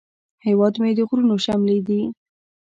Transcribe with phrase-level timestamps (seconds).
[0.45, 2.01] هیواد مې د غرونو شملې دي